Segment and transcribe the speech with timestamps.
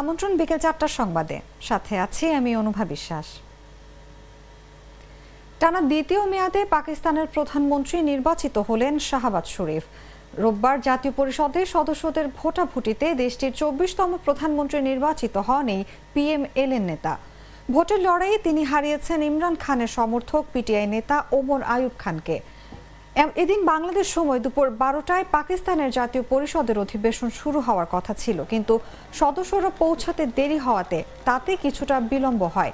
[0.00, 1.36] আমন্ত্রণ বিকেল চারটার সংবাদে
[1.60, 3.26] সাথে আছি আমি অনুভা বিশ্বাস
[5.60, 9.84] টানা দ্বিতীয় মেয়াদে পাকিস্তানের প্রধানমন্ত্রী নির্বাচিত হলেন শাহবাজ শরীফ
[10.38, 15.82] রোববার জাতীয় পরিষদে সদস্যদের ভোটাভুটিতে দেশটির চব্বিশতম প্রধানমন্ত্রী নির্বাচিত হন এই
[16.14, 17.12] পিএম এলেন নেতা
[17.70, 22.36] ভোটের লড়াইয়ে তিনি হারিয়েছেন ইমরান খানের সমর্থক পিটিআই নেতা ওমর আয়ুব খানকে
[23.16, 28.74] এদিন বাংলাদেশ সময় দুপুর বারোটায় পাকিস্তানের জাতীয় পরিষদের অধিবেশন শুরু হওয়ার কথা ছিল কিন্তু
[29.12, 30.98] সদস্যরা পৌঁছাতে দেরি হওয়াতে
[31.24, 32.72] তাতে কিছুটা বিলম্ব হয়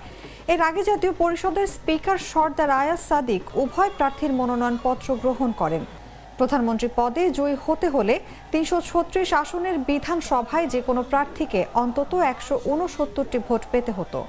[0.49, 5.83] এর আগে জাতীয় পরিষদের স্পিকার সর্দার আয়াস সাদিক উভয় প্রার্থীর মনোনয়নপত্র গ্রহণ করেন
[6.39, 8.15] প্রধানমন্ত্রী পদে জয়ী হতে হলে
[8.53, 12.55] তিনশো ছত্রিশ আসনের বিধানসভায় যে কোনো প্রার্থীকে অন্তত একশো
[13.47, 14.21] ভোট পেতে হতো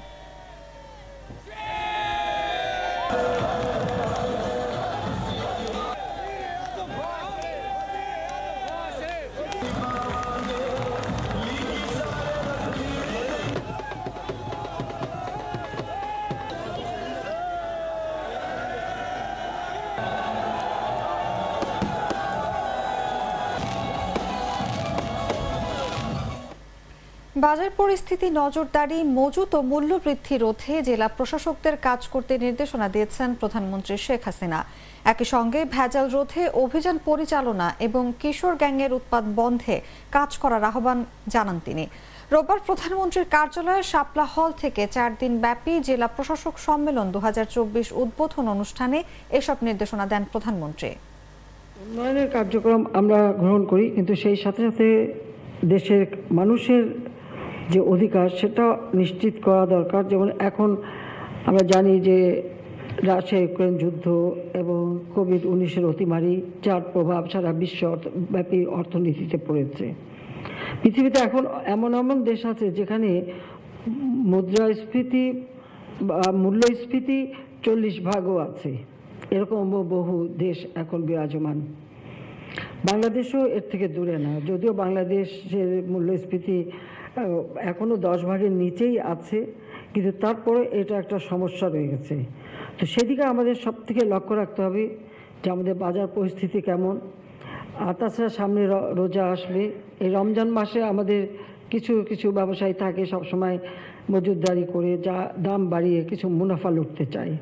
[27.36, 34.20] বাজার পরিস্থিতি নজরদারি মজুত ও মূল্যবৃদ্ধি রোধে জেলা প্রশাসকদের কাজ করতে নির্দেশনা দিয়েছেন প্রধানমন্ত্রী শেখ
[34.24, 34.58] হাসিনা
[35.04, 39.76] একই সঙ্গে ভেজাল রোধে অভিযান পরিচালনা এবং কিশোর গ্যাংয়ের উৎপাদ বন্ধে
[40.12, 40.98] কাজ করার আহ্বান
[41.28, 41.84] জানান তিনি
[42.32, 47.18] রোববার প্রধানমন্ত্রীর কার্যালয়ে শাপলা হল থেকে চার দিন ব্যাপী জেলা প্রশাসক সম্মেলন দু
[48.02, 48.98] উদ্বোধন অনুষ্ঠানে
[49.30, 50.90] এসব নির্দেশনা দেন প্রধানমন্ত্রী
[51.82, 54.86] উন্নয়নের কার্যক্রম আমরা গ্রহণ করি কিন্তু সেই সাথে সাথে
[55.72, 56.02] দেশের
[56.32, 56.84] মানুষের
[57.72, 58.66] যে অধিকার সেটা
[58.94, 60.70] নিশ্চিত করা দরকার যেমন এখন
[61.46, 62.16] আমরা জানি যে
[63.02, 64.06] রাশিয়া ইউক্রেন যুদ্ধ
[64.54, 64.80] এবং
[65.14, 67.80] কোভিড উনিশের অতিমারি যার প্রভাব সারা বিশ্ব
[68.32, 69.86] ব্যাপী অর্থনীতিতে পড়েছে
[70.82, 71.42] পৃথিবীতে এখন
[71.66, 73.10] এমন এমন দেশ আছে যেখানে
[74.32, 75.24] মুদ্রাস্ফীতি
[76.02, 77.18] বা মূল্যস্ফীতি
[77.62, 78.72] চল্লিশ ভাগও আছে
[79.30, 79.60] এরকম
[79.90, 81.58] বহু দেশ এখন বিরাজমান
[82.88, 86.58] বাংলাদেশও এর থেকে দূরে না যদিও বাংলাদেশের মূল্যস্ফীতি
[87.14, 87.28] হ্যাঁ,
[87.64, 89.38] এখনও দশ ভাগের নিচেই আছে
[89.92, 92.16] কিন্তু তারপরে এটা একটা সমস্যা রয়ে গেছে
[92.78, 94.82] তো সেদিকে আমাদের সব থেকে লক্ষ্য রাখতে হবে
[95.42, 96.94] যে আমাদের বাজার পরিস্থিতি কেমন
[97.78, 98.62] আর তাছাড়া সামনে
[98.98, 99.62] রোজা আসবে
[100.00, 101.20] এই রমজান মাসে আমাদের
[101.70, 103.56] কিছু কিছু ব্যবসায়ী থাকে সবসময়
[104.10, 105.16] মজুদারি করে যা
[105.38, 107.34] দাম বাড়িয়ে কিছু মুনাফা লুটতে চায়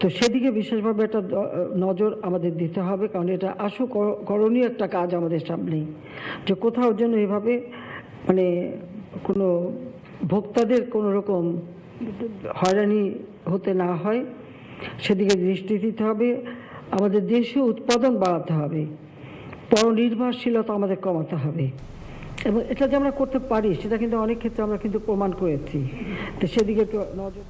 [0.00, 1.20] তো সেদিকে বিশেষভাবে একটা
[1.84, 3.82] নজর আমাদের দিতে হবে কারণ এটা আশু
[4.28, 5.84] করণীয় একটা কাজ আমাদের সামনেই
[6.46, 7.52] যে কোথাও যেন এভাবে
[8.26, 8.46] মানে
[9.24, 9.46] কোনো
[10.24, 11.42] ভোক্তাদের কোনো রকম
[12.56, 13.02] হয়রানি
[13.52, 14.20] হতে না হয়
[14.98, 16.28] সেদিকে দৃষ্টি দিতে হবে
[16.90, 18.82] আমাদের দেশে উৎপাদন বাড়াতে হবে
[19.70, 21.66] পরনির্ভরশীলতা আমাদের কমাতে হবে
[22.44, 25.78] এবং এটা যে আমরা করতে পারি সেটা কিন্তু অনেক ক্ষেত্রে আমরা কিন্তু প্রমাণ করেছি
[26.38, 27.46] তো সেদিকে তো নজর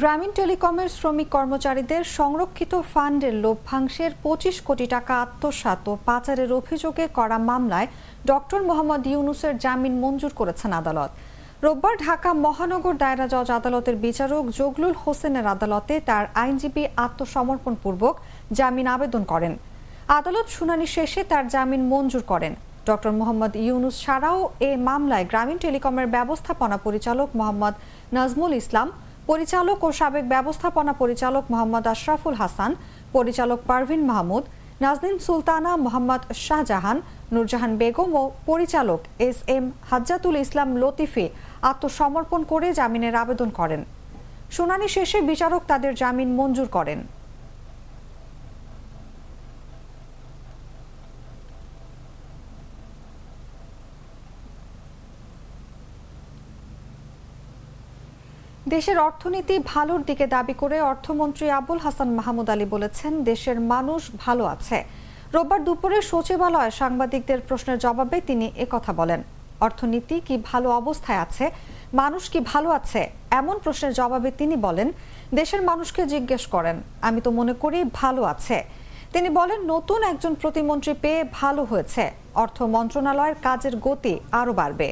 [0.00, 7.38] গ্রামীণ টেলিকমের শ্রমিক কর্মচারীদের সংরক্ষিত ফান্ডের লভ্যাংশের পঁচিশ কোটি টাকা আত্মসাত ও পাচারের অভিযোগে করা
[7.48, 7.88] মামলায়
[8.30, 11.10] ডক্টর মোহাম্মদ ইউনুসের জামিন মঞ্জুর করেছেন আদালত
[11.64, 18.14] রোববার ঢাকা মহানগর দায়রা জজ আদালতের বিচারক জগলুল হোসেনের আদালতে তার আইনজীবী আত্মসমর্পণপূর্বক
[18.58, 19.52] জামিন আবেদন করেন
[20.18, 22.52] আদালত শুনানি শেষে তার জামিন মঞ্জুর করেন
[22.88, 24.38] ডক্টর মোহাম্মদ ইউনুস ছাড়াও
[24.68, 27.74] এ মামলায় গ্রামীণ টেলিকমের ব্যবস্থাপনা পরিচালক মোহাম্মদ
[28.14, 28.88] নাজমুল ইসলাম
[29.28, 32.70] পরিচালক ও সাবেক ব্যবস্থাপনা পরিচালক মোহাম্মদ আশরাফুল হাসান
[33.12, 34.44] পরিচালক পারভিন মাহমুদ
[34.84, 36.98] নাজনীন সুলতানা মোহাম্মদ শাহজাহান
[37.34, 41.26] নুরজাহান বেগম ও পরিচালক এস এম হাজাতুল ইসলাম লতিফে
[41.70, 43.80] আত্মসমর্পণ করে জামিনের আবেদন করেন
[44.50, 46.98] শুনানি শেষে বিচারক তাদের জামিন মঞ্জুর করেন
[58.66, 64.44] দেশের অর্থনীতি ভালোর দিকে দাবি করে অর্থমন্ত্রী আবুল হাসান মাহমুদ আলী বলেছেন দেশের মানুষ ভালো
[64.54, 64.78] আছে
[65.34, 69.20] রোববার দুপুরে সচিবালয়ে সাংবাদিকদের প্রশ্নের জবাবে তিনি কথা বলেন
[69.60, 71.44] অর্থনীতি কি ভালো অবস্থায় আছে
[71.94, 73.02] মানুষ কি ভালো আছে
[73.30, 74.88] এমন প্রশ্নের জবাবে তিনি বলেন
[75.34, 76.76] দেশের মানুষকে জিজ্ঞেস করেন
[77.02, 78.58] আমি তো মনে করি ভালো আছে
[79.14, 82.04] তিনি বলেন নতুন একজন প্রতিমন্ত্রী পেয়ে ভালো হয়েছে
[82.34, 84.88] অর্থ মন্ত্রণালয়ের কাজের গতি আরও বাড়বে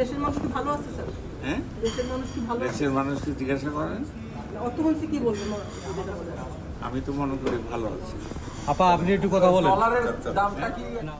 [0.00, 1.21] দেশের মানুষ কি ভালো আছে স্যার
[1.44, 1.60] হ্যাঁ?
[2.62, 4.00] দেশের মানুষকে জিজ্ঞাসা করেন
[6.86, 8.14] আমি তো মনে করি ভালো আছি
[8.72, 9.70] আপা আপনি একটু কথা বলেন
[10.12, 11.20] আচ্ছা, আচ্ছা।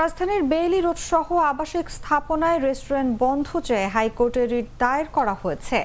[0.00, 5.78] রাজধানীর বেইলি রোড সহ আবাসিক স্থাপনায় রেস্টুরেন্ট বন্ধ চেয়ে হাইকোর্টে রিট দায়ের করা হয়েছে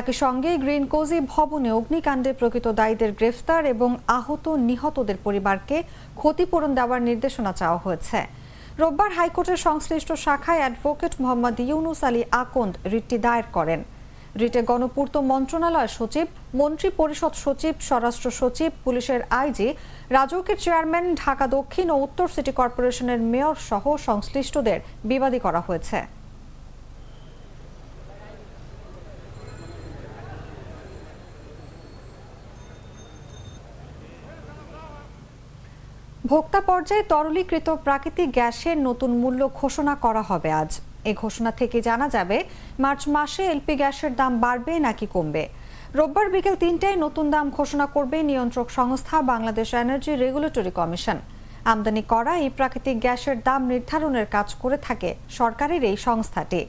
[0.00, 5.76] একই সঙ্গে গ্রিন কোজি ভবনে অগ্নিকাণ্ডে প্রকৃত দায়ীদের গ্রেফতার এবং আহত নিহতদের পরিবারকে
[6.20, 8.18] ক্ষতিপূরণ দেওয়ার নির্দেশনা চাওয়া হয়েছে
[8.82, 13.80] রোববার হাইকোর্টের সংশ্লিষ্ট শাখায় অ্যাডভোকেট মোহাম্মদ ইউনুস আলী আকন্দ রিটটি দায়ের করেন
[14.40, 16.26] রিটে গণপূর্ত মন্ত্রণালয় সচিব
[16.60, 19.68] মন্ত্রী পরিষদ সচিব স্বরাষ্ট্র সচিব পুলিশের আইজি
[20.16, 24.78] রাজৌকের চেয়ারম্যান ঢাকা দক্ষিণ ও উত্তর সিটি কর্পোরেশনের মেয়র সহ সংশ্লিষ্টদের
[25.04, 25.98] বিবাদী করা হয়েছে
[36.24, 40.70] ভোক্তা পর্যায়ে তরলীকৃত প্রাকৃতিক গ্যাসের নতুন মূল্য ঘোষণা করা হবে আজ
[41.04, 42.38] এ ঘোষণা থেকে জানা যাবে
[42.78, 45.44] মার্চ মাসে এলপি গ্যাসের দাম বাড়বে নাকি কমবে
[45.94, 51.18] রোববার বিকেল তিনটায় নতুন দাম ঘোষণা করবে নিয়ন্ত্রক সংস্থা বাংলাদেশ এনার্জি রেগুলেটরি কমিশন
[51.64, 56.60] আমদানি করা এই প্রাকৃতিক গ্যাসের দাম নির্ধারণের কাজ করে থাকে সরকারের এই সংস্থাটি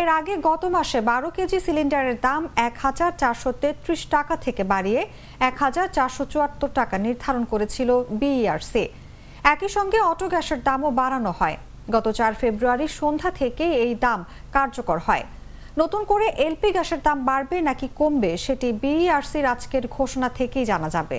[0.00, 5.00] এর আগে গত মাসে বারো কেজি সিলিন্ডারের দাম এক হাজার চারশো তেত্রিশ টাকা থেকে বাড়িয়ে
[5.40, 7.90] এক হাজার চারশো চুয়াত্তর টাকা নির্ধারণ করেছিল
[8.20, 8.92] বিইআরসি e
[9.44, 11.56] একই সঙ্গে অটো গ্যাসের দামও বাড়ানো হয়
[11.90, 14.20] গত চার ফেব্রুয়ারি সন্ধ্যা থেকে এই দাম
[14.52, 15.24] কার্যকর হয়
[15.78, 20.88] নতুন করে এলপি গ্যাসের দাম বাড়বে নাকি কমবে সেটি বিইআরসির e আজকের ঘোষণা থেকেই জানা
[20.88, 21.18] যাবে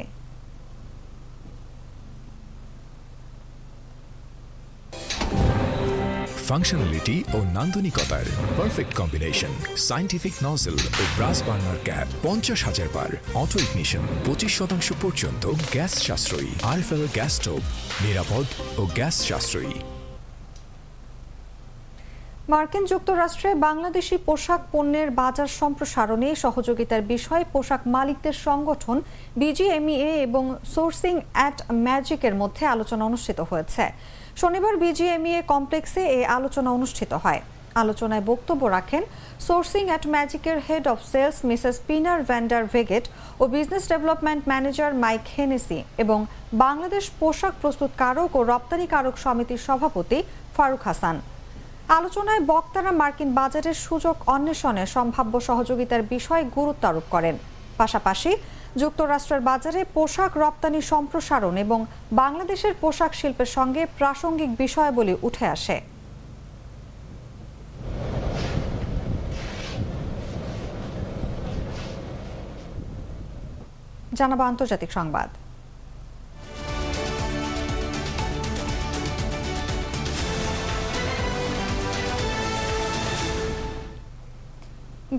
[6.51, 8.25] ফাংশনালিটি ও নান্দনিকতার
[8.57, 9.53] পারফেক্ট কম্বিনেশন
[9.88, 13.12] সাইন্টিফিক নজল ও ব্রাস বার্নার ক্যাপ পঞ্চাশ হাজার বার
[13.35, 15.44] অটো ইগনিশন পঁচিশ শতাংশ পর্যন্ত
[15.73, 17.62] গ্যাস সাশ্রয়ী আরফেল গ্যাস স্টোভ
[18.03, 18.45] নিরাপদ
[18.77, 19.75] ও গ্যাস সাশ্রয়ী
[22.41, 28.97] মার্কিন যুক্তরাষ্ট্রে বাংলাদেশি পোশাক পণ্যের বাজার সম্প্রসারণে সহযোগিতার বিষয়ে পোশাক মালিকদের সংগঠন
[29.35, 30.44] বিজিএমইএ এবং
[30.73, 33.83] সোর্সিং অ্যাট ম্যাজিকের মধ্যে আলোচনা অনুষ্ঠিত হয়েছে
[34.41, 37.41] শনিবার বিজিএমইএ কমপ্লেক্সে এই আলোচনা অনুষ্ঠিত হয়
[37.75, 39.03] আলোচনায় বক্তব্য রাখেন
[39.47, 43.06] সোর্সিং অ্যাট ম্যাজিকের head of sales Mrs Pinar Vander Vegt
[43.39, 46.19] ও business development manager Mike Hennessy এবং
[46.63, 50.18] বাংলাদেশ পোশাক প্রস্তুতকারক ও রপ্তানিকারক সমিতির সভাপতি
[50.56, 51.18] ফারুক হাসান
[51.89, 57.35] আলোচনায় বক্তারা মার্কিন বাজারের সুযোগ অন্বেষণে সম্ভাব্য সহযোগিতার বিষয়ে গুরুত্ব আরোপ করেন
[57.77, 58.31] পাশাপাশি
[58.81, 61.79] যুক্তরাষ্ট্রের বাজারে পোশাক রপ্তানি সম্প্রসারণ এবং
[62.13, 65.77] বাংলাদেশের পোশাক শিল্পের সঙ্গে প্রাসঙ্গিক বিষয়াবলী উঠে আসে
[74.19, 75.29] জানাবো আন্তর্জাতিক সংবাদ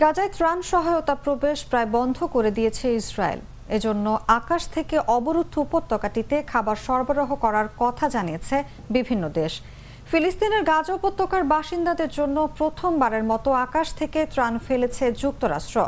[0.00, 3.41] গাজায় ত্রাণ সহায়তা প্রবেশ প্রায় বন্ধ করে দিয়েছে ইসরায়েল
[3.69, 4.07] এজন্য
[4.33, 8.57] আকাশ থেকে অবরুদ্ধ উপত্যকাটিতে খাবার সরবরাহ করার কথা জানিয়েছে
[8.91, 9.53] বিভিন্ন দেশ
[10.11, 15.79] ফিলিস্তিনের গাজা উপত্যকার বাসিন্দাদের জন্য প্রথমবারের মতো আকাশ থেকে ত্রাণ ফেলেছে যুক্তরাষ্ট্র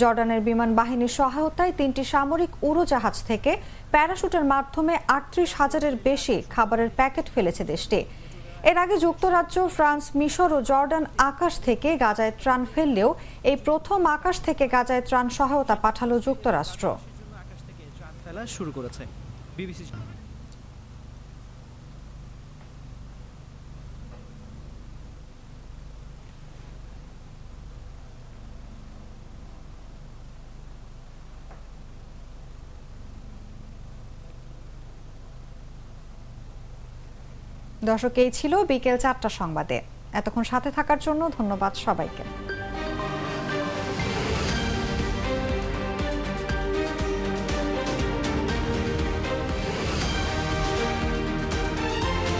[0.00, 3.52] জর্ডানের বিমান বাহিনীর সহায়তায় তিনটি সামরিক উড়োজাহাজ থেকে
[3.92, 8.00] প্যারাশুটের মাধ্যমে আটত্রিশ হাজারের বেশি খাবারের প্যাকেট ফেলেছে দেশটি
[8.62, 13.10] এর আগে যুক্তরাজ্য ফ্রান্স মিশর ও জর্ডান আকাশ থেকে গাজায় ত্রাণ ফেললেও
[13.50, 16.84] এই প্রথম আকাশ থেকে গাজায় ত্রাণ সহায়তা পাঠালো যুক্তরাষ্ট্র
[18.56, 19.02] শুরু করেছে
[19.56, 19.84] বিবিসি
[37.82, 39.78] দর্শক এই ছিল বিকেল চারটা সংবাদে
[40.12, 42.24] এতক্ষণ সাথে থাকার জন্য ধন্যবাদ সবাইকে